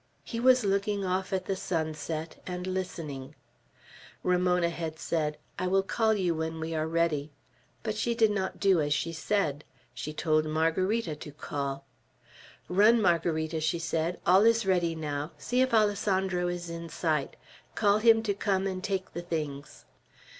He 0.23 0.39
was 0.39 0.65
looking 0.65 1.05
off 1.05 1.31
at 1.31 1.45
the 1.45 1.55
sunset, 1.55 2.41
and 2.47 2.65
listening. 2.65 3.35
Ramona 4.23 4.71
had 4.71 4.97
said, 4.97 5.37
"I 5.59 5.67
will 5.67 5.83
call 5.83 6.15
you 6.15 6.33
when 6.33 6.59
we 6.59 6.73
are 6.73 6.87
ready." 6.87 7.31
But 7.83 7.95
she 7.95 8.15
did 8.15 8.31
not 8.31 8.59
do 8.59 8.81
as 8.81 8.95
she 8.95 9.13
said. 9.13 9.63
She 9.93 10.11
told 10.11 10.45
Margarita 10.45 11.15
to 11.17 11.31
call. 11.31 11.85
"Run, 12.67 12.99
Margarita," 12.99 13.61
she 13.61 13.77
said. 13.77 14.19
"All 14.25 14.41
is 14.43 14.65
ready 14.65 14.95
now; 14.95 15.33
see 15.37 15.61
if 15.61 15.71
Alessandro 15.71 16.47
is 16.47 16.67
in 16.67 16.89
sight. 16.89 17.35
Call 17.75 17.99
him 17.99 18.23
to 18.23 18.33
come 18.33 18.65
and 18.65 18.83
take 18.83 19.13
the 19.13 19.21
things." 19.21 19.85